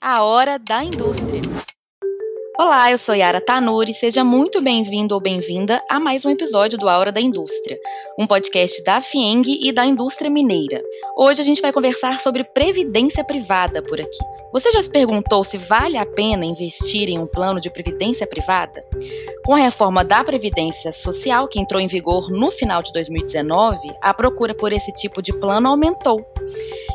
[0.00, 1.42] A Hora da Indústria.
[2.60, 6.88] Olá, eu sou Yara Tanuri, seja muito bem-vindo ou bem-vinda a mais um episódio do
[6.88, 7.78] A Hora da Indústria,
[8.18, 10.82] um podcast da FIENG e da indústria mineira.
[11.16, 14.18] Hoje a gente vai conversar sobre previdência privada por aqui.
[14.52, 18.84] Você já se perguntou se vale a pena investir em um plano de previdência privada?
[19.44, 24.12] Com a reforma da Previdência Social, que entrou em vigor no final de 2019, a
[24.12, 26.26] procura por esse tipo de plano aumentou.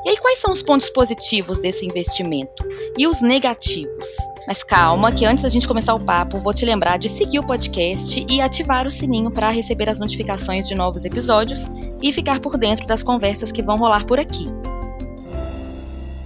[0.06, 2.68] E aí, quais são os pontos positivos desse investimento?
[2.98, 4.10] E os negativos?
[4.48, 8.26] Mas calma, que antes gente começar o papo, vou te lembrar de seguir o podcast
[8.28, 11.68] e ativar o sininho para receber as notificações de novos episódios
[12.02, 14.48] e ficar por dentro das conversas que vão rolar por aqui.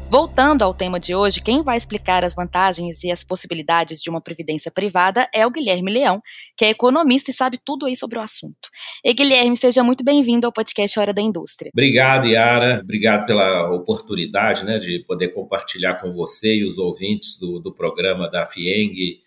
[0.09, 4.21] Voltando ao tema de hoje, quem vai explicar as vantagens e as possibilidades de uma
[4.21, 6.21] previdência privada é o Guilherme Leão,
[6.55, 8.69] que é economista e sabe tudo aí sobre o assunto.
[9.03, 11.71] E Guilherme, seja muito bem-vindo ao podcast Hora da Indústria.
[11.73, 12.79] Obrigado, Yara.
[12.81, 18.31] Obrigado pela oportunidade né, de poder compartilhar com você e os ouvintes do, do programa
[18.31, 19.19] da FIENG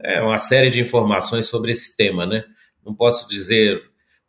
[0.00, 2.24] é, uma série de informações sobre esse tema.
[2.24, 2.44] Né?
[2.86, 3.82] Não posso dizer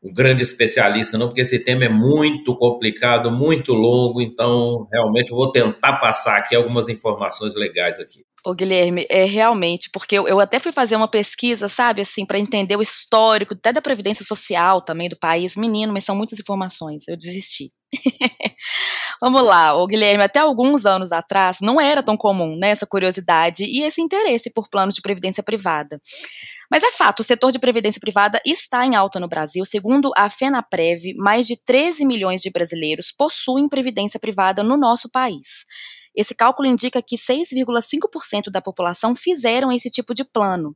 [0.03, 5.37] um grande especialista, não, porque esse tema é muito complicado, muito longo, então realmente eu
[5.37, 8.25] vou tentar passar aqui algumas informações legais aqui.
[8.43, 12.39] Ô Guilherme, é realmente, porque eu, eu até fui fazer uma pesquisa, sabe, assim, para
[12.39, 17.07] entender o histórico, até da Previdência Social também do país, menino, mas são muitas informações,
[17.07, 17.71] eu desisti.
[19.21, 23.65] Vamos lá, o Guilherme, até alguns anos atrás não era tão comum né, essa curiosidade
[23.65, 25.99] e esse interesse por planos de previdência privada.
[26.69, 29.65] Mas é fato, o setor de previdência privada está em alta no Brasil.
[29.65, 35.65] Segundo a FenaPrev, mais de 13 milhões de brasileiros possuem previdência privada no nosso país.
[36.15, 40.75] Esse cálculo indica que 6,5% da população fizeram esse tipo de plano.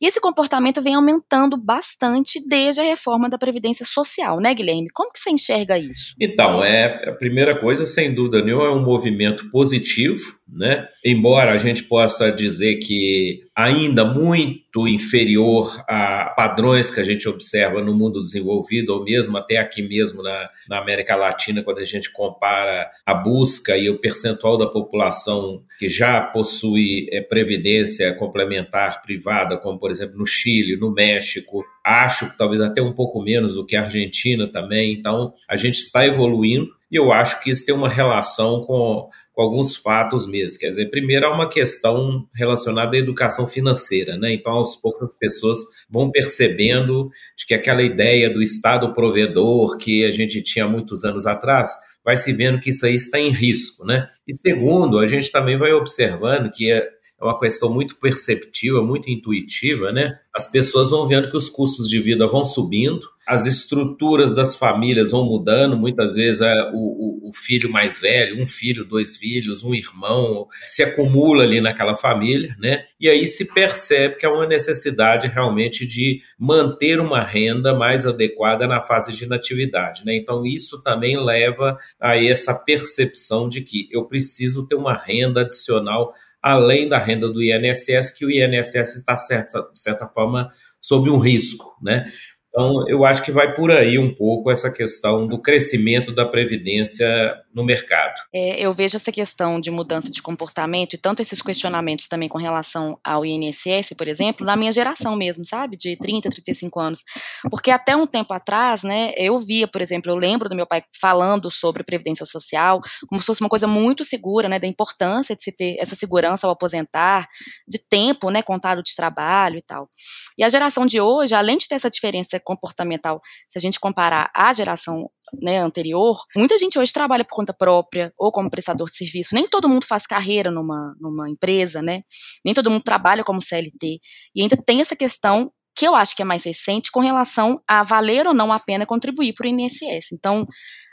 [0.00, 4.88] E esse comportamento vem aumentando bastante desde a reforma da Previdência Social, né, Guilherme?
[4.92, 6.14] Como que você enxerga isso?
[6.20, 10.88] Então, é a primeira coisa, sem dúvida nenhuma, é um movimento positivo, né?
[11.04, 17.82] Embora a gente possa dizer que ainda muito inferior a padrões que a gente observa
[17.82, 22.10] no mundo desenvolvido, ou mesmo até aqui mesmo na, na América Latina, quando a gente
[22.10, 29.56] compara a busca e o percentual da população que já possui é, previdência complementar privada,
[29.56, 33.64] como por exemplo no Chile, no México, acho que talvez até um pouco menos do
[33.64, 34.92] que a Argentina também.
[34.92, 39.08] Então, a gente está evoluindo e eu acho que isso tem uma relação com
[39.38, 40.58] com alguns fatos mesmo.
[40.58, 44.32] Quer dizer, primeiro há uma questão relacionada à educação financeira, né?
[44.32, 50.04] Então, aos poucos as pessoas vão percebendo de que aquela ideia do Estado provedor que
[50.04, 51.70] a gente tinha muitos anos atrás
[52.04, 54.08] vai se vendo que isso aí está em risco, né?
[54.26, 56.72] E segundo, a gente também vai observando que
[57.20, 60.18] é é uma questão muito perceptiva, muito intuitiva, né?
[60.34, 65.10] As pessoas vão vendo que os custos de vida vão subindo, as estruturas das famílias
[65.10, 69.62] vão mudando, muitas vezes é o, o, o, filho mais velho, um filho, dois filhos,
[69.62, 72.84] um irmão, se acumula ali naquela família, né?
[72.98, 78.66] E aí se percebe que há uma necessidade realmente de manter uma renda mais adequada
[78.66, 80.14] na fase de natividade, né?
[80.14, 86.14] Então isso também leva a essa percepção de que eu preciso ter uma renda adicional
[86.42, 91.76] além da renda do INSS, que o INSS está, de certa forma, sob um risco,
[91.82, 92.12] né?
[92.58, 97.06] Então, eu acho que vai por aí um pouco essa questão do crescimento da previdência
[97.54, 98.14] no mercado.
[98.34, 102.36] É, eu vejo essa questão de mudança de comportamento e tanto esses questionamentos também com
[102.36, 105.76] relação ao INSS, por exemplo, na minha geração mesmo, sabe?
[105.76, 107.04] De 30, 35 anos.
[107.48, 110.82] Porque até um tempo atrás, né, eu via, por exemplo, eu lembro do meu pai
[111.00, 115.44] falando sobre previdência social como se fosse uma coisa muito segura, né, da importância de
[115.44, 117.28] se ter essa segurança ao aposentar,
[117.68, 119.88] de tempo, né, contado de trabalho e tal.
[120.36, 124.30] E a geração de hoje, além de ter essa diferença comportamental, se a gente comparar
[124.34, 125.10] a geração
[125.42, 129.34] né, anterior, muita gente hoje trabalha por conta própria ou como prestador de serviço.
[129.34, 132.02] Nem todo mundo faz carreira numa, numa empresa, né?
[132.42, 134.00] Nem todo mundo trabalha como CLT.
[134.34, 137.82] E ainda tem essa questão que eu acho que é mais recente com relação a
[137.82, 140.12] valer ou não a pena contribuir para o INSS.
[140.12, 140.46] Então,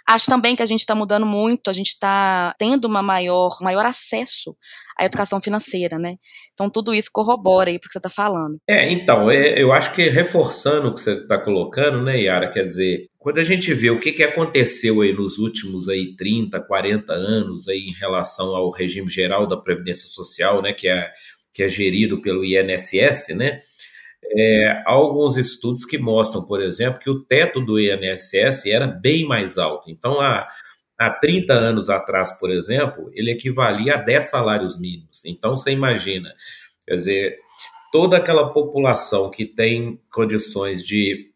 [0.07, 3.85] Acho também que a gente está mudando muito, a gente está tendo uma maior, maior
[3.85, 4.55] acesso
[4.97, 6.17] à educação financeira, né?
[6.53, 8.57] Então tudo isso corrobora aí para o que você está falando.
[8.67, 12.63] É, então, é, eu acho que reforçando o que você está colocando, né, Yara, quer
[12.63, 17.11] dizer, quando a gente vê o que, que aconteceu aí nos últimos aí 30, 40
[17.11, 21.09] anos aí em relação ao regime geral da Previdência Social, né, que é,
[21.51, 23.59] que é gerido pelo INSS, né?
[24.31, 29.27] É, há alguns estudos que mostram, por exemplo, que o teto do INSS era bem
[29.27, 29.89] mais alto.
[29.89, 30.47] Então, há,
[30.97, 35.25] há 30 anos atrás, por exemplo, ele equivalia a 10 salários mínimos.
[35.25, 36.33] Então, você imagina,
[36.87, 37.39] quer dizer,
[37.91, 41.31] toda aquela população que tem condições de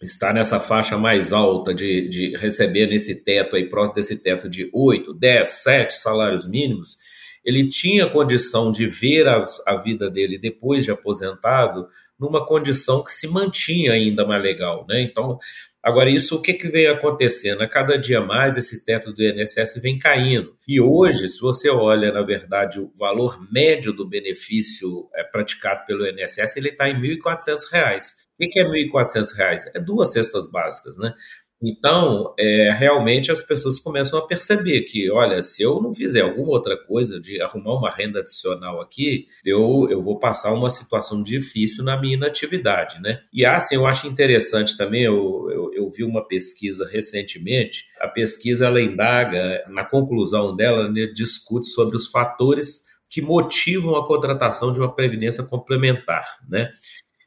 [0.00, 4.70] estar nessa faixa mais alta, de, de receber nesse teto aí, próximo desse teto de
[4.72, 6.96] 8, 10, 7 salários mínimos,
[7.44, 13.12] ele tinha condição de ver a, a vida dele depois de aposentado numa condição que
[13.12, 15.02] se mantinha ainda mais legal, né?
[15.02, 15.38] Então,
[15.82, 17.62] Agora, isso o que, que vem acontecendo?
[17.62, 20.56] A cada dia mais esse teto do INSS vem caindo.
[20.66, 26.06] E hoje, se você olha, na verdade, o valor médio do benefício é, praticado pelo
[26.06, 28.02] INSS, ele está em R$ 1.400.
[28.38, 29.70] O que é R$ 1.400?
[29.74, 31.14] É duas cestas básicas, né?
[31.62, 36.50] Então, é, realmente as pessoas começam a perceber que, olha, se eu não fizer alguma
[36.50, 41.82] outra coisa de arrumar uma renda adicional aqui, eu, eu vou passar uma situação difícil
[41.82, 43.20] na minha inatividade, né?
[43.32, 48.66] E assim, eu acho interessante também, eu, eu, eu vi uma pesquisa recentemente, a pesquisa
[48.66, 54.78] ela indaga, na conclusão dela, né, discute sobre os fatores que motivam a contratação de
[54.78, 56.70] uma previdência complementar, né?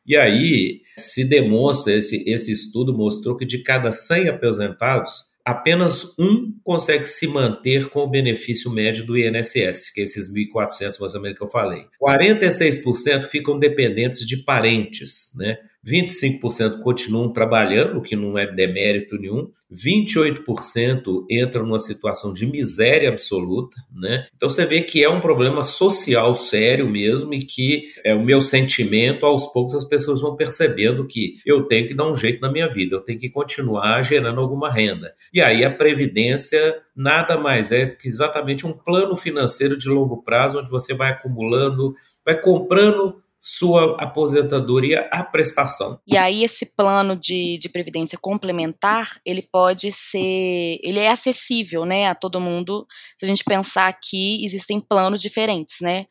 [0.05, 6.53] E aí se demonstra, esse, esse estudo mostrou que de cada 100 aposentados, apenas um
[6.63, 11.21] consegue se manter com o benefício médio do INSS, que é esses 1.400 mais ou
[11.21, 11.85] menos que eu falei.
[12.01, 15.57] 46% ficam dependentes de parentes, né?
[15.85, 23.09] 25% continuam trabalhando, o que não é demérito nenhum, 28% entram numa situação de miséria
[23.09, 24.27] absoluta, né?
[24.35, 28.41] Então você vê que é um problema social sério mesmo e que é o meu
[28.41, 32.51] sentimento, aos poucos as pessoas vão percebendo que eu tenho que dar um jeito na
[32.51, 35.13] minha vida, eu tenho que continuar gerando alguma renda.
[35.33, 40.21] E aí a previdência nada mais é do que exatamente um plano financeiro de longo
[40.21, 41.95] prazo onde você vai acumulando,
[42.25, 45.99] vai comprando sua aposentadoria à prestação.
[46.07, 52.07] E aí esse plano de, de previdência complementar, ele pode ser, ele é acessível, né,
[52.07, 52.85] a todo mundo,
[53.17, 56.05] se a gente pensar que existem planos diferentes, né,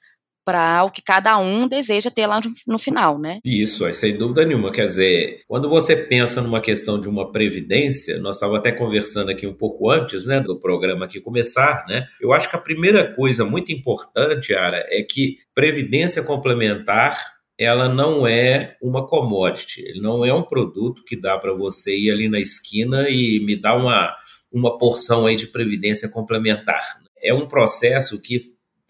[0.44, 3.38] para o que cada um deseja ter lá no, final, né?
[3.44, 4.72] Isso, é, sem dúvida nenhuma.
[4.72, 9.46] Quer dizer, quando você pensa numa questão de uma previdência, nós estávamos até conversando aqui
[9.46, 12.06] um pouco antes, né, do programa aqui começar, né?
[12.20, 17.18] Eu acho que a primeira coisa muito importante, Ara, é que previdência complementar
[17.60, 22.10] ela não é uma commodity, ele não é um produto que dá para você ir
[22.10, 24.16] ali na esquina e me dar uma,
[24.50, 26.80] uma porção aí de previdência complementar.
[27.22, 28.40] É um processo que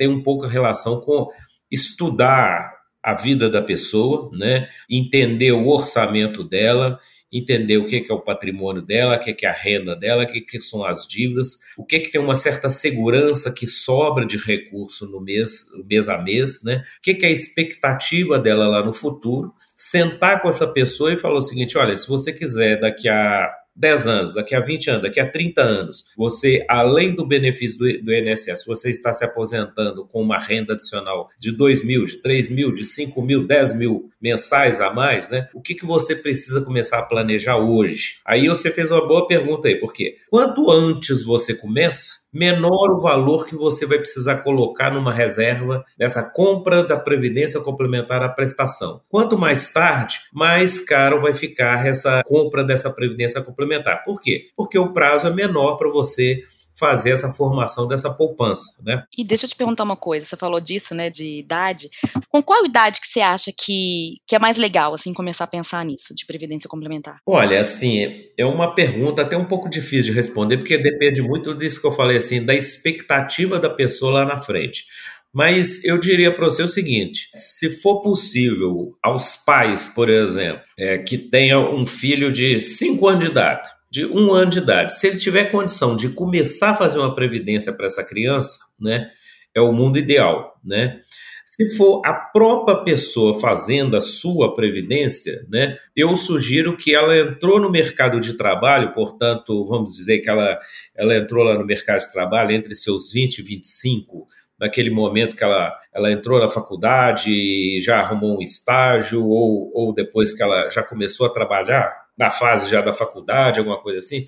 [0.01, 1.29] tem um pouco relação com
[1.71, 4.67] estudar a vida da pessoa, né?
[4.89, 6.99] entender o orçamento dela,
[7.31, 10.59] entender o que é o patrimônio dela, o que é a renda dela, o que
[10.59, 15.21] são as dívidas, o que, que tem uma certa segurança que sobra de recurso no
[15.21, 16.83] mês, mês a mês, né?
[16.99, 21.41] o que é a expectativa dela lá no futuro, sentar com essa pessoa e falar
[21.41, 25.21] o seguinte: olha, se você quiser daqui a 10 anos, daqui a 20 anos, daqui
[25.21, 30.39] a 30 anos, você, além do benefício do, INSS, você está se aposentando com uma
[30.39, 34.93] renda adicional de 2 mil, de 3 mil, de 5 mil, 10 mil mensais a
[34.93, 35.49] mais, né?
[35.55, 38.21] O que, que você precisa começar a planejar hoje?
[38.25, 43.47] Aí você fez uma boa pergunta aí, porque quanto antes você começa, menor o valor
[43.47, 49.01] que você vai precisar colocar numa reserva dessa compra da previdência complementar à prestação.
[49.09, 54.05] Quanto mais tarde, mais caro vai ficar essa compra dessa previdência complementar.
[54.05, 54.47] Por quê?
[54.57, 56.43] Porque o prazo é menor para você
[56.81, 59.05] fazer essa formação dessa poupança, né?
[59.17, 61.91] E deixa eu te perguntar uma coisa, você falou disso, né, de idade.
[62.31, 65.85] Com qual idade que você acha que, que é mais legal, assim, começar a pensar
[65.85, 67.19] nisso, de previdência complementar?
[67.27, 71.81] Olha, assim, é uma pergunta até um pouco difícil de responder, porque depende muito disso
[71.81, 74.87] que eu falei, assim, da expectativa da pessoa lá na frente.
[75.33, 80.99] Mas eu diria para você o seguinte: se for possível aos pais, por exemplo, é,
[80.99, 85.07] que tenham um filho de 5 anos de idade, de um ano de idade, se
[85.09, 89.11] ele tiver condição de começar a fazer uma previdência para essa criança, né,
[89.55, 91.01] é o mundo ideal, né?
[91.45, 97.59] Se for a própria pessoa fazendo a sua previdência, né, eu sugiro que ela entrou
[97.59, 100.57] no mercado de trabalho, portanto, vamos dizer que ela,
[100.97, 104.29] ela entrou lá no mercado de trabalho entre seus 20 e 25,
[104.61, 110.33] naquele momento que ela, ela entrou na faculdade já arrumou um estágio, ou, ou depois
[110.33, 114.27] que ela já começou a trabalhar, na fase já da faculdade, alguma coisa assim,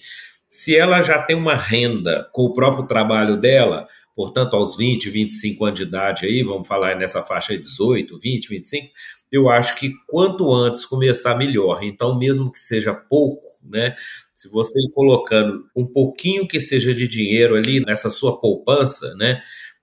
[0.48, 5.62] se ela já tem uma renda com o próprio trabalho dela, portanto, aos 20, 25
[5.66, 8.88] anos de idade aí, vamos falar nessa faixa de 18, 20, 25,
[9.30, 11.82] eu acho que quanto antes começar, melhor.
[11.82, 13.94] Então, mesmo que seja pouco, né?
[14.34, 19.42] Se você ir colocando um pouquinho que seja de dinheiro ali nessa sua poupança, né?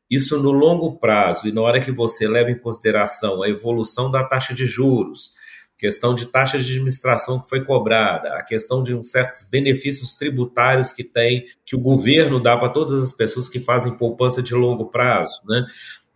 [0.10, 4.24] Isso no longo prazo e na hora que você leva em consideração a evolução da
[4.24, 5.38] taxa de juros,
[5.80, 10.92] questão de taxa de administração que foi cobrada, a questão de uns certos benefícios tributários
[10.92, 14.88] que tem, que o governo dá para todas as pessoas que fazem poupança de longo
[14.88, 15.66] prazo, né?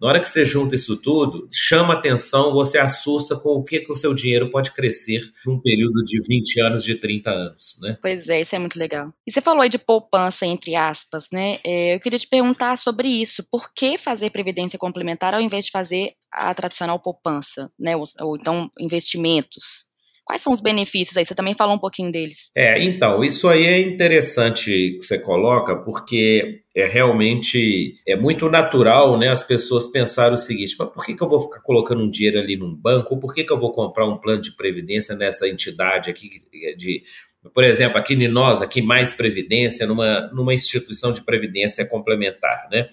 [0.02, 3.90] Na hora que você junta isso tudo, chama atenção, você assusta com o que, que
[3.90, 7.98] o seu dinheiro pode crescer num período de 20 anos, de 30 anos, né?
[8.02, 9.14] Pois é, isso é muito legal.
[9.26, 11.60] E você falou aí de poupança, entre aspas, né?
[11.66, 13.48] É, eu queria te perguntar sobre isso.
[13.50, 17.96] Por que fazer previdência complementar ao invés de fazer a tradicional poupança, né?
[17.96, 19.94] Ou, ou então investimentos?
[20.26, 21.26] Quais são os benefícios aí?
[21.26, 22.50] Você também falou um pouquinho deles.
[22.56, 29.18] É, então, isso aí é interessante que você coloca, porque é realmente é muito natural,
[29.18, 29.28] né?
[29.28, 32.40] As pessoas pensarem o seguinte: mas por que, que eu vou ficar colocando um dinheiro
[32.40, 33.16] ali num banco?
[33.16, 36.30] Ou por que, que eu vou comprar um plano de previdência nessa entidade aqui
[36.78, 37.04] de.
[37.54, 42.88] Por exemplo, aqui em nós, aqui mais previdência, numa, numa instituição de previdência complementar, né?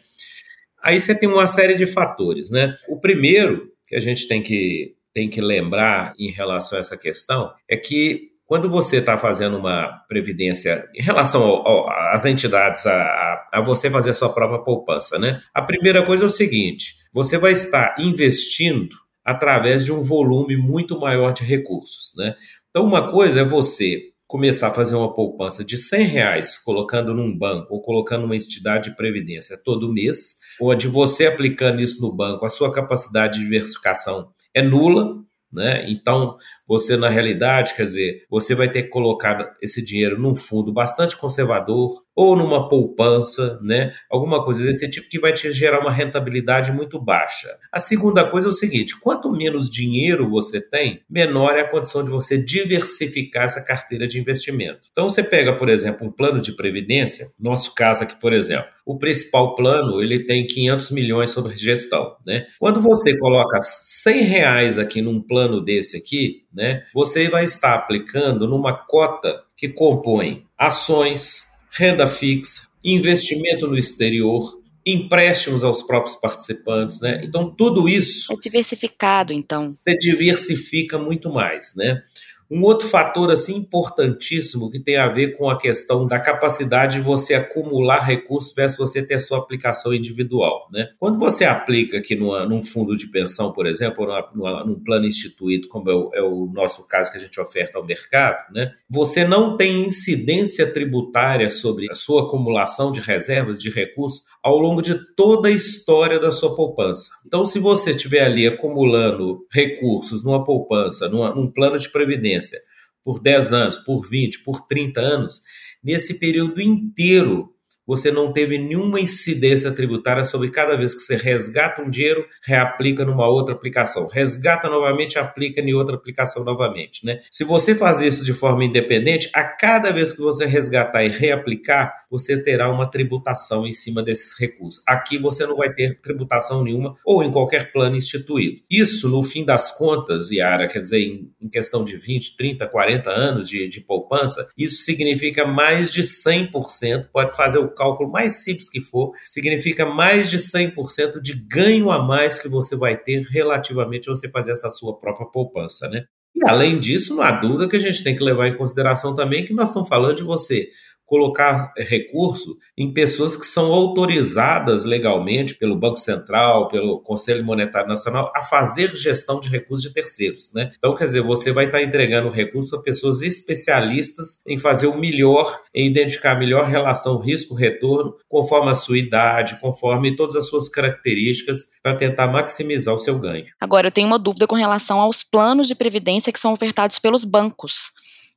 [0.82, 2.74] Aí você tem uma série de fatores, né?
[2.88, 7.52] O primeiro que a gente tem que tem que lembrar em relação a essa questão
[7.68, 11.64] é que quando você está fazendo uma previdência em relação
[12.12, 15.40] às entidades, a, a, você fazer a sua própria poupança, né?
[15.54, 20.98] A primeira coisa é o seguinte: você vai estar investindo através de um volume muito
[20.98, 22.34] maior de recursos, né?
[22.70, 27.36] Então, uma coisa é você começar a fazer uma poupança de 100 reais, colocando num
[27.36, 32.44] banco ou colocando numa entidade de previdência todo mês, onde você aplicando isso no banco,
[32.44, 35.84] a sua capacidade de diversificação é nula, né?
[35.90, 36.36] Então,
[36.70, 41.16] você na realidade, quer dizer, você vai ter que colocar esse dinheiro num fundo bastante
[41.16, 43.92] conservador ou numa poupança, né?
[44.08, 47.48] Alguma coisa desse tipo que vai te gerar uma rentabilidade muito baixa.
[47.72, 52.04] A segunda coisa é o seguinte: quanto menos dinheiro você tem, menor é a condição
[52.04, 54.82] de você diversificar essa carteira de investimento.
[54.92, 58.98] Então, você pega, por exemplo, um plano de previdência, nosso caso aqui, por exemplo, o
[58.98, 62.46] principal plano ele tem 500 milhões sobre gestão, né?
[62.58, 66.84] Quando você coloca 100 reais aqui num plano desse aqui, né?
[66.94, 75.62] Você vai estar aplicando numa cota que compõe ações, renda fixa, investimento no exterior, empréstimos
[75.62, 77.20] aos próprios participantes, né?
[77.22, 79.70] Então tudo isso é diversificado, então.
[79.70, 82.02] Você diversifica muito mais, né?
[82.50, 87.02] Um outro fator assim importantíssimo que tem a ver com a questão da capacidade de
[87.02, 90.68] você acumular recursos versus você ter sua aplicação individual.
[90.72, 90.88] Né?
[90.98, 95.06] Quando você aplica aqui numa, num fundo de pensão, por exemplo, ou numa, num plano
[95.06, 98.72] instituído, como é o, é o, nosso caso que a gente oferta ao mercado, né?
[98.88, 104.80] você não tem incidência tributária sobre a sua acumulação de reservas de recursos ao longo
[104.80, 107.10] de toda a história da sua poupança.
[107.26, 112.58] Então, se você estiver ali acumulando recursos numa poupança, numa, num plano de previdência,
[113.04, 115.40] por 10 anos, por 20, por 30 anos,
[115.82, 117.54] nesse período inteiro
[117.90, 123.04] você não teve nenhuma incidência tributária sobre cada vez que você resgata um dinheiro, reaplica
[123.04, 124.06] numa outra aplicação.
[124.06, 127.04] Resgata novamente, aplica em outra aplicação novamente.
[127.04, 127.20] Né?
[127.28, 131.92] Se você fazer isso de forma independente, a cada vez que você resgatar e reaplicar,
[132.10, 134.82] você terá uma tributação em cima desses recursos.
[134.86, 138.60] Aqui você não vai ter tributação nenhuma ou em qualquer plano instituído.
[138.68, 143.48] Isso, no fim das contas, Yara, quer dizer, em, questão de 20, 30, 40 anos
[143.48, 148.80] de, de poupança, isso significa mais de 100%, pode fazer o cálculo mais simples que
[148.80, 154.14] for, significa mais de 100% de ganho a mais que você vai ter relativamente a
[154.14, 156.04] você fazer essa sua própria poupança, né?
[156.34, 159.44] E além disso, não há dúvida que a gente tem que levar em consideração também
[159.44, 160.70] que nós estamos falando de você
[161.10, 168.32] colocar recurso em pessoas que são autorizadas legalmente pelo Banco Central, pelo Conselho Monetário Nacional,
[168.32, 170.52] a fazer gestão de recursos de terceiros.
[170.54, 170.70] Né?
[170.78, 175.52] Então, quer dizer, você vai estar entregando recursos para pessoas especialistas em fazer o melhor,
[175.74, 181.66] em identificar a melhor relação risco-retorno, conforme a sua idade, conforme todas as suas características,
[181.82, 183.46] para tentar maximizar o seu ganho.
[183.60, 187.24] Agora, eu tenho uma dúvida com relação aos planos de previdência que são ofertados pelos
[187.24, 187.90] bancos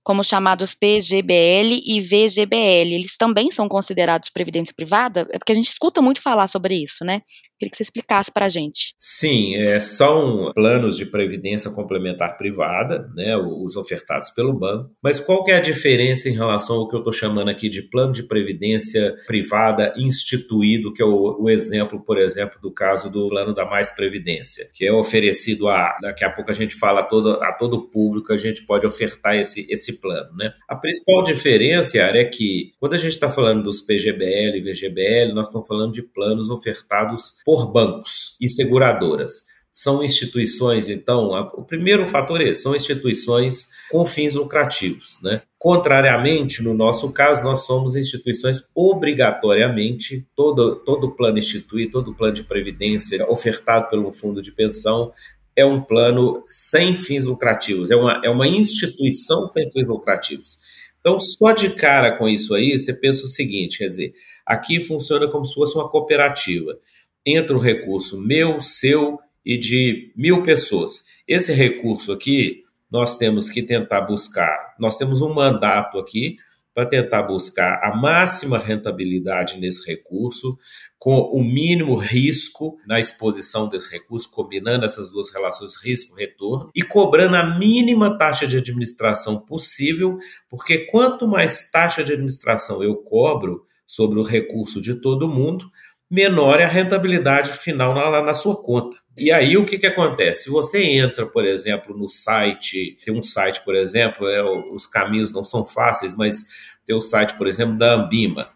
[0.04, 2.94] como chamados PGBL e VGBL.
[2.94, 5.28] Eles também são considerados previdência privada?
[5.32, 7.22] É porque a gente escuta muito falar sobre isso, né?
[7.58, 8.94] Queria que você explicasse para a gente.
[9.00, 14.92] Sim, é, são planos de previdência complementar privada, né, os ofertados pelo banco.
[15.02, 17.84] Mas qual que é a diferença em relação ao que eu estou chamando aqui de
[17.84, 23.30] plano de previdência privada instituído, que é o, o, exemplo, por exemplo, do caso do
[23.30, 27.04] plano da Mais Previdência, que é oferecido a, daqui a pouco a gente fala a
[27.04, 30.36] todo, a todo público, a gente pode ofertar esse, esse plano.
[30.36, 30.54] Né?
[30.68, 35.34] A principal diferença, Yara, é que quando a gente está falando dos PGBL e VGBL,
[35.34, 39.54] nós estamos falando de planos ofertados por bancos e seguradoras.
[39.72, 45.20] São instituições, então, a, o primeiro fator é são instituições com fins lucrativos.
[45.24, 45.42] Né?
[45.58, 52.44] Contrariamente, no nosso caso, nós somos instituições obrigatoriamente, todo, todo plano instituído, todo plano de
[52.44, 55.12] previdência ofertado pelo fundo de pensão
[55.56, 60.58] é um plano sem fins lucrativos, é uma, é uma instituição sem fins lucrativos.
[61.00, 64.14] Então, só de cara com isso aí, você pensa o seguinte: quer dizer,
[64.46, 66.78] aqui funciona como se fosse uma cooperativa.
[67.26, 71.06] entra o recurso meu, seu e de mil pessoas.
[71.28, 76.38] Esse recurso aqui, nós temos que tentar buscar, nós temos um mandato aqui
[76.74, 80.58] para tentar buscar a máxima rentabilidade nesse recurso,
[81.04, 87.36] com o mínimo risco na exposição desse recurso, combinando essas duas relações risco-retorno e cobrando
[87.36, 90.18] a mínima taxa de administração possível,
[90.50, 95.70] porque quanto mais taxa de administração eu cobro sobre o recurso de todo mundo,
[96.10, 98.96] menor é a rentabilidade final na, na sua conta.
[99.18, 100.46] E aí o que, que acontece?
[100.46, 104.42] Se você entra, por exemplo, no site, tem um site, por exemplo, é,
[104.74, 106.46] os caminhos não são fáceis, mas
[106.86, 108.54] tem o site, por exemplo, da Ambima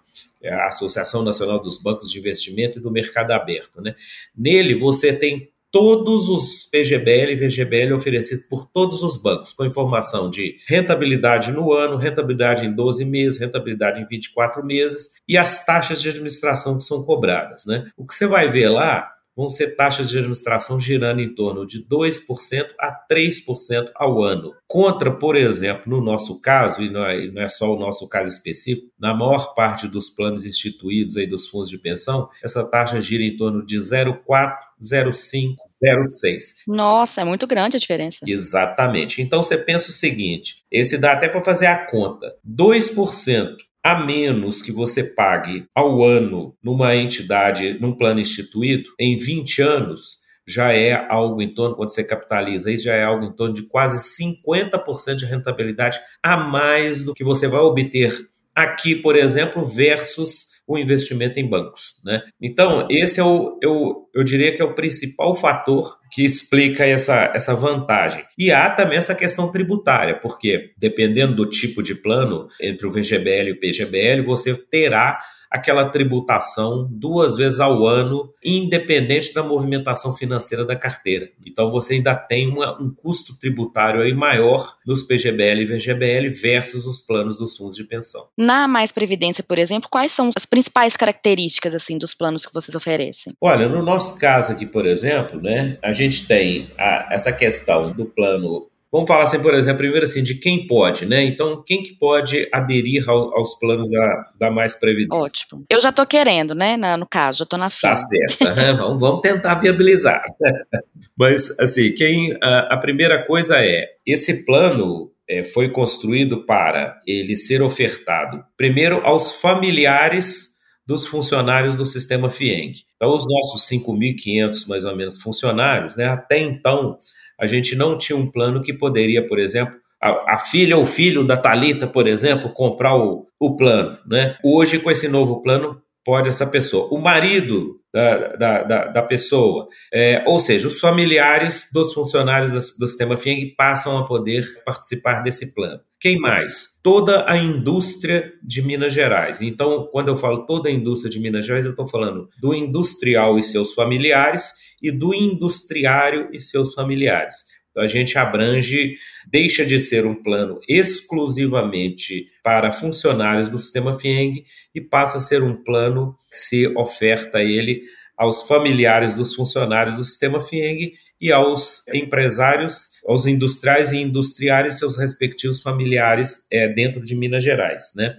[0.49, 3.81] a Associação Nacional dos Bancos de Investimento e do Mercado Aberto.
[3.81, 3.95] Né?
[4.35, 10.29] Nele você tem todos os PGBL e VGBL oferecidos por todos os bancos, com informação
[10.29, 16.01] de rentabilidade no ano, rentabilidade em 12 meses, rentabilidade em 24 meses e as taxas
[16.01, 17.65] de administração que são cobradas.
[17.65, 17.91] Né?
[17.97, 21.85] O que você vai ver lá vão ser taxas de administração girando em torno de
[21.85, 24.51] 2% a 3% ao ano.
[24.67, 28.29] Contra, por exemplo, no nosso caso, e não é, não é, só o nosso caso
[28.29, 33.23] específico, na maior parte dos planos instituídos aí dos fundos de pensão, essa taxa gira
[33.23, 36.39] em torno de 0,4%, 0,5, 0,6.
[36.67, 38.25] Nossa, é muito grande a diferença.
[38.27, 39.21] Exatamente.
[39.21, 42.35] Então você pensa o seguinte: esse dá até para fazer a conta.
[42.47, 49.61] 2% a menos que você pague ao ano numa entidade, num plano instituído, em 20
[49.61, 50.17] anos,
[50.47, 53.63] já é algo em torno, quando você capitaliza isso, já é algo em torno de
[53.63, 58.13] quase 50% de rentabilidade a mais do que você vai obter
[58.55, 62.01] aqui, por exemplo, versus o investimento em bancos.
[62.03, 62.21] Né?
[62.41, 67.31] Então, esse é o, eu, eu diria que é o principal fator que explica essa,
[67.33, 68.25] essa vantagem.
[68.37, 73.49] E há também essa questão tributária, porque dependendo do tipo de plano, entre o VGBL
[73.49, 80.65] e o PGBL, você terá aquela tributação duas vezes ao ano, independente da movimentação financeira
[80.65, 81.29] da carteira.
[81.45, 86.85] Então você ainda tem uma, um custo tributário aí maior dos PGBL e VGBL versus
[86.85, 88.27] os planos dos fundos de pensão.
[88.37, 92.75] Na Mais Previdência, por exemplo, quais são as principais características assim dos planos que vocês
[92.75, 93.33] oferecem?
[93.41, 98.05] Olha, no nosso caso aqui, por exemplo, né, a gente tem a, essa questão do
[98.05, 101.23] plano Vamos falar assim, por exemplo, primeiro assim, de quem pode, né?
[101.23, 105.21] Então, quem que pode aderir ao, aos planos da, da Mais Previdência?
[105.21, 105.65] Ótimo.
[105.69, 106.77] Eu já estou querendo, né?
[106.77, 107.93] Na, no caso, já estou na fila.
[107.93, 108.55] Tá certo.
[108.77, 110.23] vamos, vamos tentar viabilizar.
[111.17, 117.35] Mas, assim, quem a, a primeira coisa é, esse plano é, foi construído para ele
[117.35, 122.85] ser ofertado, primeiro, aos familiares dos funcionários do sistema FIENG.
[122.95, 126.97] Então, os nossos 5.500, mais ou menos, funcionários, né, até então,
[127.39, 131.23] a gente não tinha um plano que poderia, por exemplo, a, a filha ou filho
[131.23, 133.97] da Talita, por exemplo, comprar o, o plano.
[134.07, 134.37] Né?
[134.43, 136.87] Hoje, com esse novo plano, pode essa pessoa.
[136.89, 142.79] O marido da, da, da, da pessoa, é, ou seja, os familiares dos funcionários do,
[142.79, 145.81] do sistema FIENG passam a poder participar desse plano.
[145.99, 146.79] Quem mais?
[146.83, 149.41] Toda a indústria de Minas Gerais.
[149.41, 153.37] Então, quando eu falo toda a indústria de Minas Gerais, eu estou falando do industrial
[153.37, 157.45] e seus familiares e do industriário e seus familiares.
[157.71, 158.97] Então a gente abrange,
[159.29, 165.43] deixa de ser um plano exclusivamente para funcionários do sistema FIENG e passa a ser
[165.43, 167.83] um plano que se oferta ele
[168.17, 174.97] aos familiares dos funcionários do sistema FIENG e aos empresários, aos industriais e industriários seus
[174.97, 177.91] respectivos familiares é, dentro de Minas Gerais.
[177.95, 178.15] Né?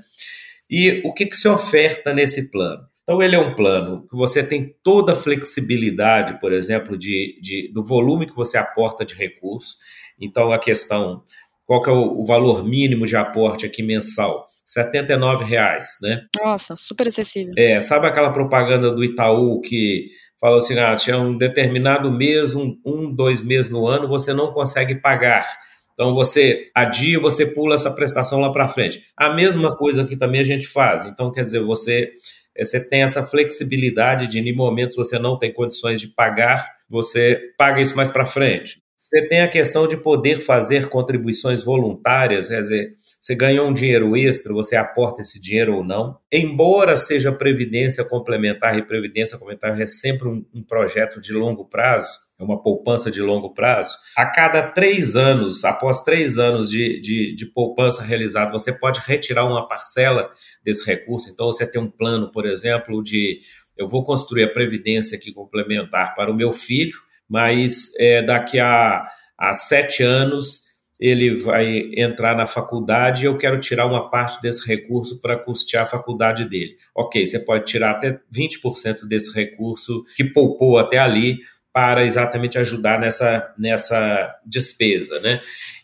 [0.71, 2.83] E o que, que se oferta nesse plano?
[3.09, 7.73] Então, ele é um plano que você tem toda a flexibilidade, por exemplo, de, de
[7.73, 9.77] do volume que você aporta de recurso.
[10.21, 11.23] Então, a questão,
[11.65, 14.47] qual que é o, o valor mínimo de aporte aqui mensal?
[14.77, 16.27] R$ reais, né?
[16.39, 17.55] Nossa, super acessível.
[17.57, 22.77] É, sabe aquela propaganda do Itaú que fala assim, ah, tinha um determinado mês, um,
[22.85, 25.49] um, dois meses no ano, você não consegue pagar.
[25.95, 29.03] Então você adia, você pula essa prestação lá para frente.
[29.17, 31.07] A mesma coisa que também a gente faz.
[31.07, 32.13] Então, quer dizer, você
[32.65, 37.81] você tem essa flexibilidade de, em momentos você não tem condições de pagar, você paga
[37.81, 38.83] isso mais para frente.
[38.97, 44.17] Você tem a questão de poder fazer contribuições voluntárias, quer dizer, você ganhou um dinheiro
[44.17, 46.19] extra, você aporta esse dinheiro ou não.
[46.33, 52.28] Embora seja previdência complementar e previdência complementar é sempre um, um projeto de longo prazo,
[52.39, 57.35] é uma poupança de longo prazo, a cada três anos, após três anos de, de,
[57.35, 60.31] de, poupança realizada, você pode retirar uma parcela
[60.63, 61.29] desse recurso.
[61.31, 63.41] Então, você tem um plano, por exemplo, de
[63.77, 66.97] eu vou construir a previdência aqui complementar para o meu filho,
[67.29, 69.05] mas é, daqui a,
[69.37, 70.69] a sete anos
[71.01, 75.85] ele vai entrar na faculdade e eu quero tirar uma parte desse recurso para custear
[75.85, 76.77] a faculdade dele.
[76.93, 81.39] Ok, você pode tirar até 20% desse recurso que poupou até ali
[81.73, 85.41] para exatamente ajudar nessa, nessa despesa, né?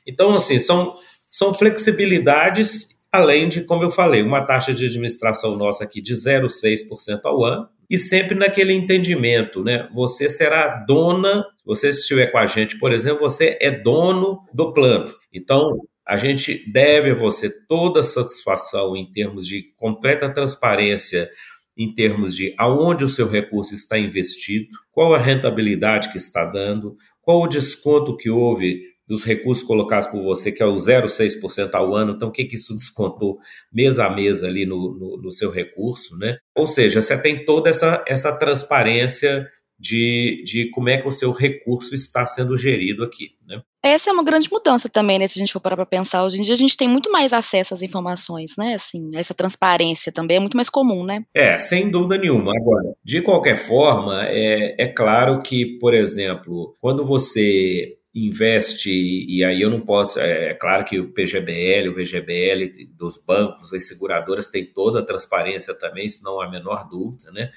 [0.06, 0.92] Então, assim, são,
[1.26, 7.20] são flexibilidades, além de, como eu falei, uma taxa de administração nossa aqui de 0,6%
[7.24, 9.88] ao ano, e sempre naquele entendimento, né?
[9.92, 15.14] Você será dona, você estiver com a gente, por exemplo, você é dono do plano.
[15.32, 21.30] Então, a gente deve a você toda a satisfação em termos de completa transparência,
[21.76, 26.96] em termos de aonde o seu recurso está investido, qual a rentabilidade que está dando,
[27.20, 31.94] qual o desconto que houve dos recursos colocados por você, que é o 0,6% ao
[31.94, 33.38] ano, então o que, que isso descontou
[33.72, 36.38] mês a mês ali no, no, no, seu recurso, né?
[36.56, 39.46] Ou seja, você tem toda essa, essa transparência
[39.78, 43.60] de, de como é que o seu recurso está sendo gerido aqui, né?
[43.84, 45.26] Essa é uma grande mudança também, né?
[45.26, 47.34] Se a gente for parar para pensar, hoje em dia a gente tem muito mais
[47.34, 48.72] acesso às informações, né?
[48.72, 51.22] Assim, essa transparência também é muito mais comum, né?
[51.34, 52.50] É, sem dúvida nenhuma.
[52.56, 59.60] Agora, de qualquer forma, é, é claro que, por exemplo, quando você investe, e aí
[59.60, 64.48] eu não posso, é, é, claro que o PGBL, o VGBL dos bancos, as seguradoras
[64.48, 67.50] têm toda a transparência também, isso não há a menor dúvida, né?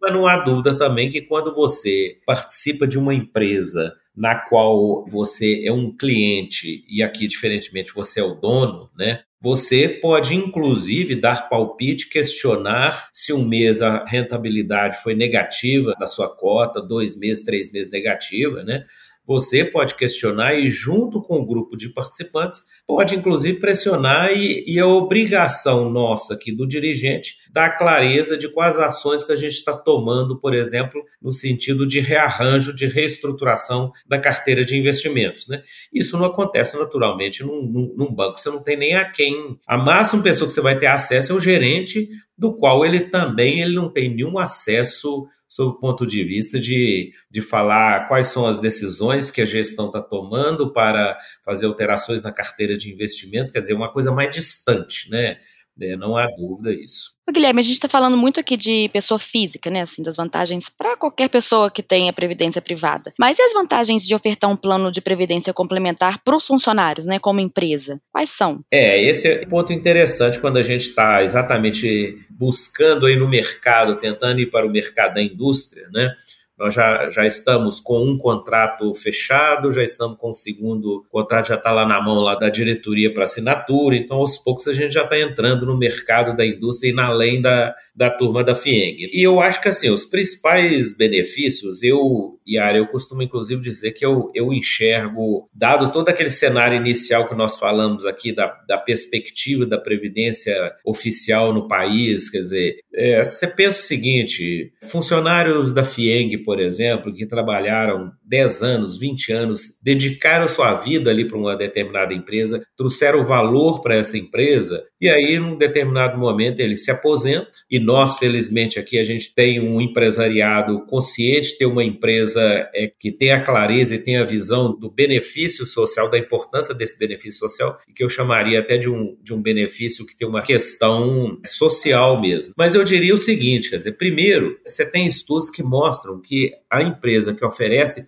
[0.00, 5.64] Mas não há dúvida também que quando você participa de uma empresa na qual você
[5.64, 9.22] é um cliente e aqui, diferentemente, você é o dono, né?
[9.40, 16.28] Você pode, inclusive, dar palpite, questionar se um mês a rentabilidade foi negativa da sua
[16.28, 18.84] cota, dois meses, três meses negativa, né?
[19.26, 24.80] Você pode questionar e, junto com o grupo de participantes, pode inclusive pressionar e, e
[24.80, 29.76] a obrigação nossa aqui do dirigente dar clareza de quais ações que a gente está
[29.76, 35.46] tomando, por exemplo, no sentido de rearranjo, de reestruturação da carteira de investimentos.
[35.46, 35.62] Né?
[35.92, 39.58] Isso não acontece naturalmente num, num, num banco, você não tem nem a quem.
[39.66, 43.60] A máxima pessoa que você vai ter acesso é o gerente, do qual ele também
[43.60, 48.46] ele não tem nenhum acesso sob o ponto de vista de, de falar quais são
[48.46, 53.60] as decisões que a gestão está tomando para fazer alterações na carteira de investimentos, quer
[53.60, 55.36] dizer, uma coisa mais distante, né?
[55.80, 57.12] É, não há dúvida isso.
[57.30, 59.82] Guilherme, a gente está falando muito aqui de pessoa física, né?
[59.82, 63.12] Assim, das vantagens para qualquer pessoa que tenha previdência privada.
[63.18, 67.18] Mas e as vantagens de ofertar um plano de previdência complementar para os funcionários, né?
[67.18, 68.00] Como empresa?
[68.12, 68.60] Quais são?
[68.70, 73.98] É, esse é um ponto interessante quando a gente está exatamente buscando aí no mercado,
[73.98, 76.14] tentando ir para o mercado da indústria, né?
[76.58, 81.54] Nós já, já estamos com um contrato fechado, já estamos com o segundo contrato, já
[81.54, 85.02] está lá na mão lá da diretoria para assinatura, então aos poucos a gente já
[85.02, 89.10] está entrando no mercado da indústria e na além da, da turma da FIENG.
[89.12, 94.04] E eu acho que assim, os principais benefícios, eu, Yara, eu costumo inclusive dizer que
[94.04, 99.66] eu, eu enxergo, dado todo aquele cenário inicial que nós falamos aqui, da, da perspectiva
[99.66, 106.38] da previdência oficial no país, quer dizer, é, você pensa o seguinte: funcionários da FIENG,
[106.38, 112.14] por exemplo, que trabalharam 10 anos, 20 anos, dedicaram sua vida ali para uma determinada
[112.14, 117.80] empresa, trouxeram valor para essa empresa, e aí, num determinado momento, ele se aposenta, e
[117.80, 122.40] nós, felizmente, aqui a gente tem um empresariado consciente, tem uma empresa
[122.72, 126.96] é, que tem a clareza e tem a visão do benefício social, da importância desse
[126.96, 131.36] benefício social, que eu chamaria até de um, de um benefício que tem uma questão
[131.44, 132.54] social mesmo.
[132.56, 136.80] Mas eu diria o seguinte, quer dizer, primeiro, você tem estudos que mostram que a
[136.80, 138.06] empresa que oferece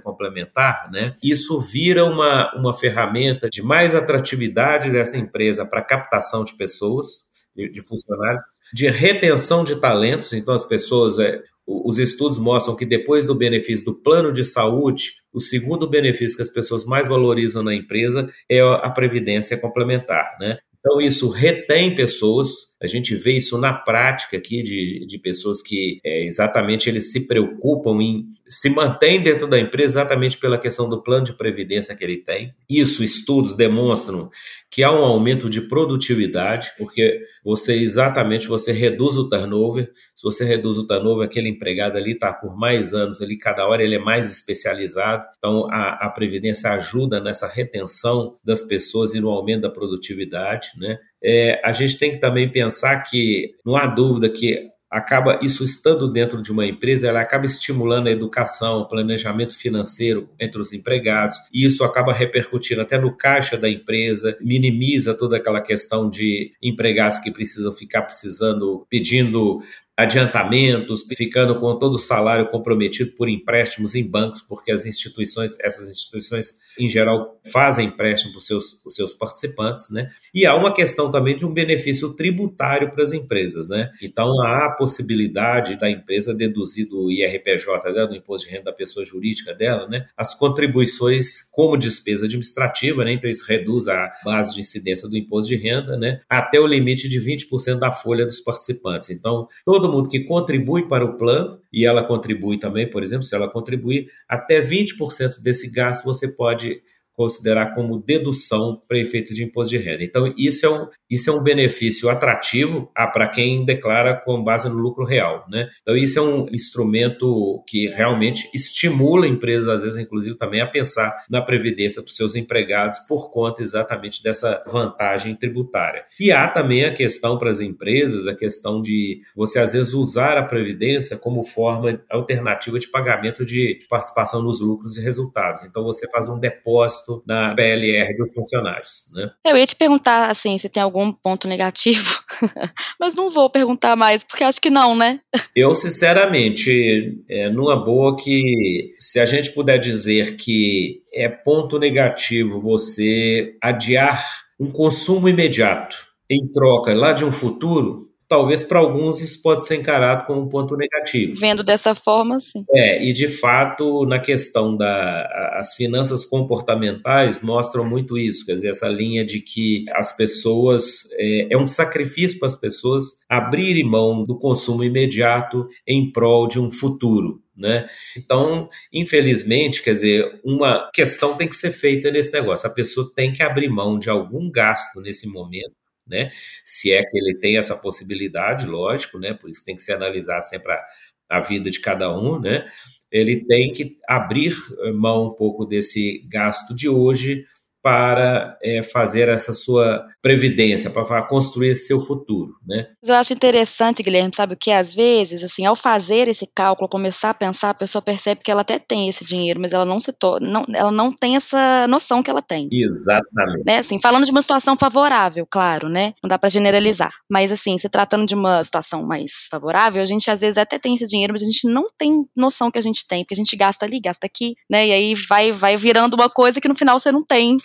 [0.00, 6.54] complementar, né, isso vira uma, uma ferramenta de mais atratividade dessa empresa para captação de
[6.54, 8.42] pessoas, de, de, funcionários,
[8.72, 10.32] de retenção de talentos.
[10.32, 15.14] Então, as pessoas, é, os estudos mostram que depois do benefício do plano de saúde,
[15.32, 20.58] o segundo benefício que as pessoas mais valorizam na empresa é a previdência complementar, né?
[20.78, 25.98] Então, isso retém pessoas, a gente vê isso na prática aqui de, de pessoas que
[26.04, 31.02] é, exatamente eles se preocupam em se mantém dentro da empresa exatamente pela questão do
[31.02, 32.54] plano de previdência que ele tem.
[32.68, 34.30] Isso, estudos demonstram
[34.70, 39.90] que há um aumento de produtividade, porque você exatamente você reduz o turnover.
[40.14, 43.82] Se você reduz o turnover, aquele empregado ali está por mais anos ali, cada hora
[43.82, 45.24] ele é mais especializado.
[45.38, 50.98] Então a, a previdência ajuda nessa retenção das pessoas e no aumento da produtividade, né?
[51.28, 56.10] É, a gente tem que também pensar que não há dúvida que acaba isso estando
[56.10, 61.36] dentro de uma empresa, ela acaba estimulando a educação, o planejamento financeiro entre os empregados,
[61.52, 67.18] e isso acaba repercutindo até no caixa da empresa, minimiza toda aquela questão de empregados
[67.18, 69.60] que precisam ficar precisando, pedindo
[69.96, 75.88] adiantamentos, ficando com todo o salário comprometido por empréstimos em bancos, porque as instituições, essas
[75.88, 80.10] instituições em geral, fazem empréstimo para os seus, os seus participantes, né?
[80.34, 83.90] E há uma questão também de um benefício tributário para as empresas, né?
[84.02, 88.72] Então, há a possibilidade da empresa deduzir do IRPJ dela, do Imposto de Renda da
[88.72, 90.06] Pessoa Jurídica dela, né?
[90.16, 93.12] As contribuições como despesa administrativa, né?
[93.12, 96.20] Então, isso reduz a base de incidência do imposto de renda, né?
[96.28, 99.10] Até o limite de 20% da folha dos participantes.
[99.10, 103.34] Então, todo mundo que contribui para o plano, e ela contribui também, por exemplo, se
[103.34, 106.82] ela contribuir, até 20% desse gasto você pode budget
[107.16, 110.04] considerar como dedução para efeito de imposto de renda.
[110.04, 114.68] Então, isso é um, isso é um benefício atrativo ah, para quem declara com base
[114.68, 115.46] no lucro real.
[115.48, 115.68] Né?
[115.80, 121.24] Então, isso é um instrumento que realmente estimula empresas, às vezes, inclusive, também a pensar
[121.30, 126.04] na previdência para os seus empregados por conta exatamente dessa vantagem tributária.
[126.20, 130.36] E há também a questão para as empresas, a questão de você, às vezes, usar
[130.36, 135.62] a previdência como forma alternativa de pagamento de participação nos lucros e resultados.
[135.62, 139.06] Então, você faz um depósito na PLR dos funcionários.
[139.14, 139.30] Né?
[139.44, 142.18] Eu ia te perguntar, assim, se tem algum algum ponto negativo,
[142.98, 145.20] mas não vou perguntar mais, porque acho que não, né?
[145.54, 152.60] Eu, sinceramente, é, numa boa que se a gente puder dizer que é ponto negativo
[152.60, 154.24] você adiar
[154.58, 155.96] um consumo imediato
[156.28, 160.48] em troca lá de um futuro, talvez para alguns isso pode ser encarado como um
[160.48, 161.38] ponto negativo.
[161.38, 162.64] Vendo dessa forma, sim.
[162.74, 168.68] É, e de fato, na questão das da, finanças comportamentais mostram muito isso, quer dizer,
[168.68, 174.24] essa linha de que as pessoas, é, é um sacrifício para as pessoas abrirem mão
[174.24, 177.40] do consumo imediato em prol de um futuro.
[177.56, 177.88] Né?
[178.14, 182.68] Então, infelizmente, quer dizer, uma questão tem que ser feita nesse negócio.
[182.68, 186.30] A pessoa tem que abrir mão de algum gasto nesse momento né?
[186.64, 189.34] Se é que ele tem essa possibilidade, lógico, né?
[189.34, 190.84] Por isso tem que ser analisado sempre a,
[191.28, 192.70] a vida de cada um, né?
[193.10, 194.54] Ele tem que abrir
[194.94, 197.44] mão um pouco desse gasto de hoje
[197.86, 202.84] para é, fazer essa sua previdência, para construir esse seu futuro, né?
[203.06, 204.72] Eu acho interessante, Guilherme, sabe o que?
[204.72, 208.62] Às vezes, assim, ao fazer esse cálculo, começar a pensar, a pessoa percebe que ela
[208.62, 212.24] até tem esse dinheiro, mas ela não se to não, ela não tem essa noção
[212.24, 212.68] que ela tem.
[212.72, 213.62] Exatamente.
[213.64, 213.78] Né?
[213.78, 216.12] Assim, falando de uma situação favorável, claro, né?
[216.20, 220.28] Não dá para generalizar, mas assim, se tratando de uma situação mais favorável, a gente
[220.28, 223.06] às vezes até tem esse dinheiro, mas a gente não tem noção que a gente
[223.06, 224.88] tem, porque a gente gasta ali, gasta aqui, né?
[224.88, 227.58] E aí vai vai virando uma coisa que no final você não tem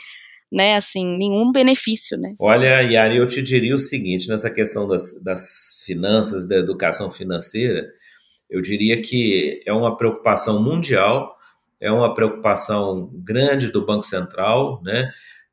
[0.52, 2.36] né, assim, nenhum benefício, né?
[2.40, 7.88] Olha, Yari, eu te diria o seguinte, nessa questão das, das finanças, da educação financeira,
[8.50, 11.34] eu diria que é uma preocupação mundial,
[11.80, 15.10] é uma preocupação grande do Banco Central, né?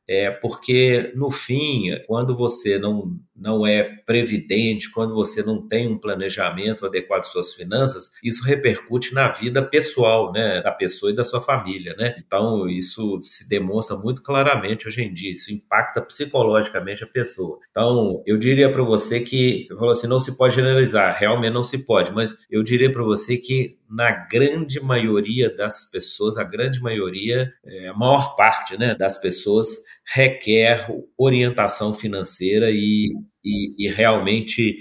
[0.06, 5.98] É porque, no fim, quando você não, não é previdente, quando você não tem um
[5.98, 11.24] planejamento adequado de suas finanças, isso repercute na vida pessoal, né, da pessoa e da
[11.24, 12.16] sua família, né?
[12.24, 17.58] Então, isso se demonstra muito claramente hoje em dia, isso impacta psicologicamente a pessoa.
[17.70, 21.64] Então, eu diria para você que, você falou assim, não se pode generalizar, realmente não
[21.64, 26.80] se pode, mas eu diria para você que na grande maioria das pessoas, a grande
[26.80, 29.68] maioria, é, a maior parte, né, das pessoas
[30.14, 33.12] requer orientação financeira e,
[33.44, 34.78] e, e, realmente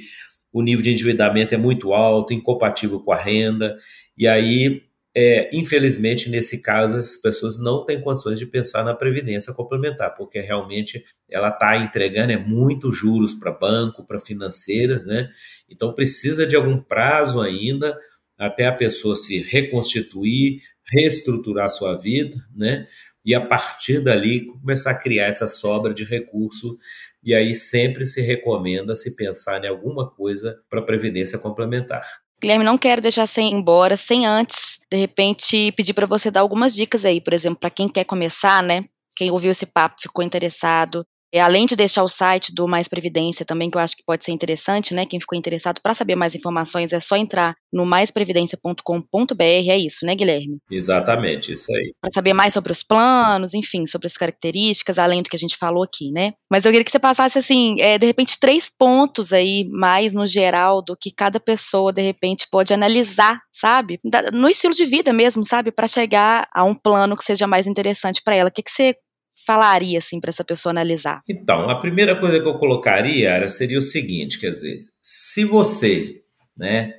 [0.54, 3.78] o nível de endividamento é muito alto, incompatível com a renda,
[4.18, 4.82] e aí,
[5.16, 10.40] é, infelizmente, nesse caso, as pessoas não têm condições de pensar na previdência complementar, porque
[10.40, 15.30] realmente ela está entregando é muito juros para banco, para financeiras, né?
[15.70, 17.98] Então precisa de algum prazo ainda
[18.38, 22.88] até a pessoa se reconstituir, reestruturar sua vida, né?
[23.28, 26.80] E a partir dali começar a criar essa sobra de recurso.
[27.22, 32.08] E aí sempre se recomenda se pensar em alguma coisa para previdência complementar.
[32.42, 36.74] Guilherme, não quero deixar sem embora sem antes, de repente, pedir para você dar algumas
[36.74, 38.86] dicas aí, por exemplo, para quem quer começar, né?
[39.18, 43.46] Quem ouviu esse papo ficou interessado, e além de deixar o site do Mais Previdência
[43.46, 45.06] também, que eu acho que pode ser interessante, né?
[45.06, 50.16] Quem ficou interessado para saber mais informações é só entrar no maisprevidencia.com.br, é isso, né,
[50.16, 50.58] Guilherme?
[50.72, 51.92] Exatamente, isso aí.
[52.00, 55.58] Para saber mais sobre os planos, enfim, sobre as características, além do que a gente
[55.58, 56.34] falou aqui, né?
[56.50, 60.26] Mas eu queria que você passasse, assim, é, de repente, três pontos aí, mais no
[60.26, 64.00] geral, do que cada pessoa, de repente, pode analisar, sabe?
[64.32, 65.72] No estilo de vida mesmo, sabe?
[65.72, 68.50] Para chegar a um plano que seja mais interessante para ela.
[68.50, 68.96] O que, que você
[69.46, 71.22] falaria assim para essa pessoa analisar?
[71.28, 76.22] Então, a primeira coisa que eu colocaria seria o seguinte, quer dizer, se você,
[76.58, 76.94] né,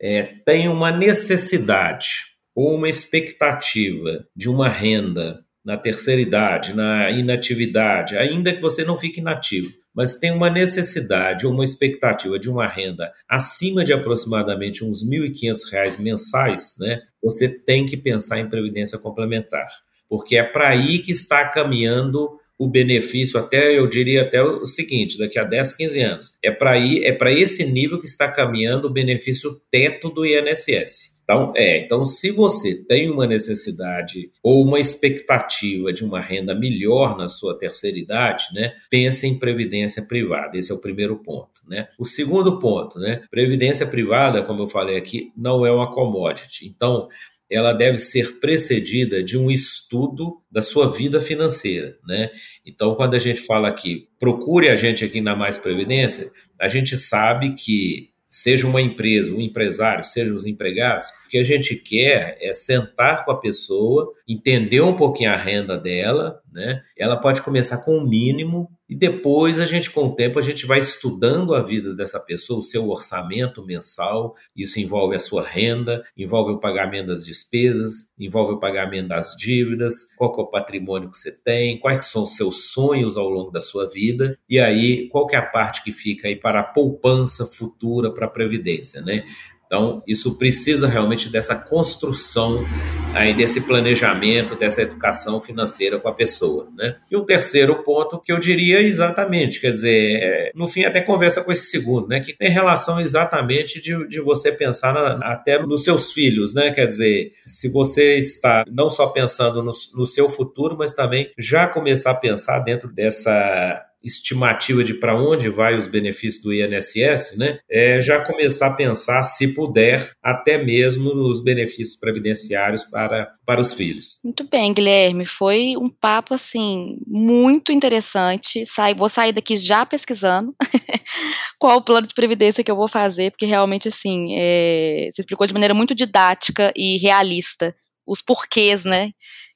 [0.00, 8.16] é, tem uma necessidade ou uma expectativa de uma renda na terceira idade, na inatividade,
[8.16, 12.68] ainda que você não fique inativo, mas tem uma necessidade ou uma expectativa de uma
[12.68, 18.98] renda acima de aproximadamente uns R$ 1.500 mensais, né, você tem que pensar em previdência
[18.98, 19.66] complementar.
[20.08, 25.18] Porque é para aí que está caminhando o benefício, até eu diria até o seguinte,
[25.18, 26.38] daqui a 10, 15 anos.
[26.42, 31.16] É para é para esse nível que está caminhando o benefício teto do INSS.
[31.26, 37.18] Então, é, então, se você tem uma necessidade ou uma expectativa de uma renda melhor
[37.18, 40.56] na sua terceira idade, né, pense em previdência privada.
[40.56, 41.88] Esse é o primeiro ponto, né?
[41.98, 46.68] O segundo ponto, né, previdência privada, como eu falei aqui, não é uma commodity.
[46.68, 47.08] Então,
[47.50, 52.30] ela deve ser precedida de um estudo da sua vida financeira, né?
[52.64, 56.30] Então, quando a gente fala aqui, procure a gente aqui na Mais Previdência,
[56.60, 61.44] a gente sabe que seja uma empresa, um empresário, seja os empregados, o que a
[61.44, 66.82] gente quer é sentar com a pessoa, entender um pouquinho a renda dela, né?
[66.96, 70.64] Ela pode começar com o mínimo e depois a gente, com o tempo, a gente
[70.64, 74.34] vai estudando a vida dessa pessoa, o seu orçamento mensal.
[74.56, 80.14] Isso envolve a sua renda, envolve o pagamento das despesas, envolve o pagamento das dívidas,
[80.16, 83.60] qual é o patrimônio que você tem, quais são os seus sonhos ao longo da
[83.60, 88.10] sua vida, e aí qual é a parte que fica aí para a poupança futura,
[88.10, 89.26] para a previdência, né?
[89.66, 92.64] Então, isso precisa realmente dessa construção
[93.12, 96.96] aí desse planejamento, dessa educação financeira com a pessoa, né?
[97.10, 101.42] E um terceiro ponto que eu diria exatamente, quer dizer, é, no fim até conversa
[101.42, 102.20] com esse segundo, né?
[102.20, 106.70] Que tem relação exatamente de, de você pensar na, até nos seus filhos, né?
[106.70, 111.66] Quer dizer, se você está não só pensando no, no seu futuro, mas também já
[111.66, 117.58] começar a pensar dentro dessa estimativa de para onde vai os benefícios do INSS, né,
[117.68, 123.72] é já começar a pensar, se puder, até mesmo nos benefícios previdenciários para, para os
[123.72, 124.20] filhos.
[124.22, 128.64] Muito bem, Guilherme, foi um papo assim muito interessante.
[128.64, 130.54] Sai, vou sair daqui já pesquisando
[131.58, 135.46] qual o plano de previdência que eu vou fazer, porque realmente assim é, você explicou
[135.46, 137.74] de maneira muito didática e realista
[138.06, 139.10] os porquês, né,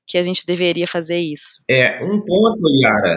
[0.08, 1.60] que a gente deveria fazer isso.
[1.68, 3.16] É um ponto, Yara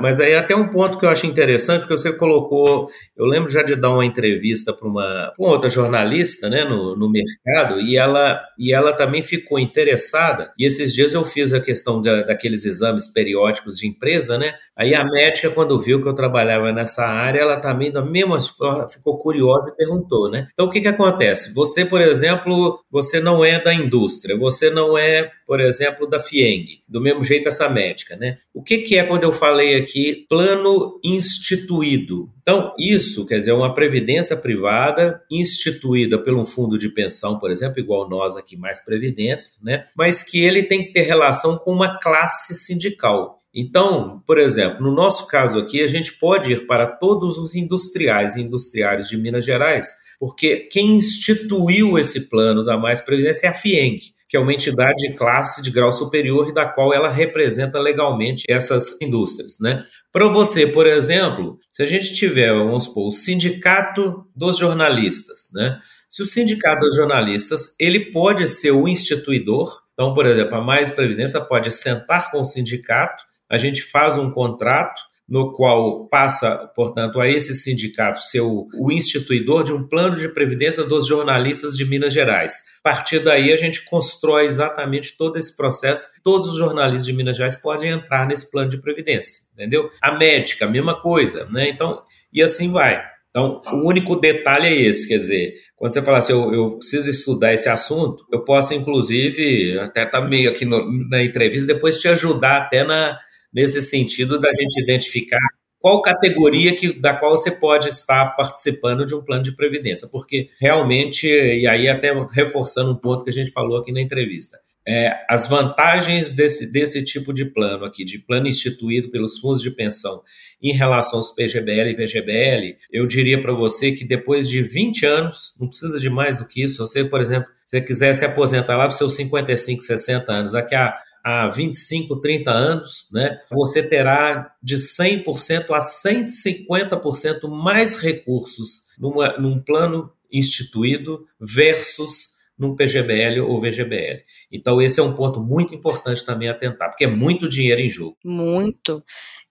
[0.00, 3.62] mas aí até um ponto que eu acho interessante, porque você colocou, eu lembro já
[3.62, 8.42] de dar uma entrevista para uma, uma, outra jornalista né, no, no mercado, e ela,
[8.58, 13.06] e ela também ficou interessada, e esses dias eu fiz a questão de, daqueles exames
[13.06, 14.54] periódicos de empresa, né?
[14.76, 18.86] Aí a médica, quando viu que eu trabalhava nessa área, ela também, da mesma forma,
[18.86, 20.48] ficou curiosa e perguntou, né?
[20.52, 21.54] Então o que, que acontece?
[21.54, 26.80] Você, por exemplo, você não é da indústria, você não é, por exemplo, da FIENG,
[26.88, 28.38] do mesmo jeito essa médica, né?
[28.52, 32.28] O que, que é quando eu falei aqui plano instituído.
[32.42, 37.78] Então, isso quer dizer uma previdência privada instituída por um fundo de pensão, por exemplo,
[37.78, 39.84] igual nós aqui, mais previdência, né?
[39.96, 43.40] mas que ele tem que ter relação com uma classe sindical.
[43.54, 48.36] Então, por exemplo, no nosso caso aqui, a gente pode ir para todos os industriais
[48.36, 53.54] e industriários de Minas Gerais, porque quem instituiu esse plano da Mais Previdência é a
[53.54, 57.78] FIENG que é uma entidade de classe de grau superior e da qual ela representa
[57.78, 59.84] legalmente essas indústrias, né?
[60.12, 65.78] Para você, por exemplo, se a gente tiver, vamos supor, o sindicato dos jornalistas, né?
[66.08, 70.90] Se o sindicato dos jornalistas, ele pode ser o instituidor, então, por exemplo, a Mais
[70.90, 77.20] Previdência pode sentar com o sindicato, a gente faz um contrato, no qual passa, portanto,
[77.20, 82.12] a esse sindicato ser o, instituidor de um plano de previdência dos jornalistas de Minas
[82.12, 82.62] Gerais.
[82.84, 86.08] A partir daí, a gente constrói exatamente todo esse processo.
[86.22, 89.90] Todos os jornalistas de Minas Gerais podem entrar nesse plano de previdência, entendeu?
[90.00, 91.68] A médica, a mesma coisa, né?
[91.68, 92.00] Então,
[92.32, 93.02] e assim vai.
[93.36, 97.10] Então, o único detalhe é esse, quer dizer, quando você fala assim, eu, eu preciso
[97.10, 102.08] estudar esse assunto, eu posso, inclusive, até tá meio aqui no, na entrevista, depois te
[102.08, 103.18] ajudar até na,
[103.56, 105.40] nesse sentido da gente identificar
[105.78, 110.50] qual categoria que, da qual você pode estar participando de um plano de previdência, porque
[110.60, 115.12] realmente, e aí até reforçando um ponto que a gente falou aqui na entrevista, é,
[115.28, 120.22] as vantagens desse, desse tipo de plano aqui, de plano instituído pelos fundos de pensão
[120.62, 125.54] em relação aos PGBL e VGBL, eu diria para você que depois de 20 anos,
[125.58, 128.76] não precisa de mais do que isso, você, por exemplo, se você quiser se aposentar
[128.76, 133.82] lá para os seus 55, 60 anos, daqui a há 25, 30 anos, né, você
[133.82, 143.60] terá de 100% a 150% mais recursos numa, num plano instituído versus num PGBL ou
[143.60, 144.22] VGBL.
[144.52, 147.90] Então, esse é um ponto muito importante também a atentar, porque é muito dinheiro em
[147.90, 148.16] jogo.
[148.24, 149.02] Muito.